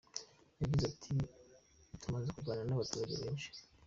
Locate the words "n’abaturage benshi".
2.67-3.49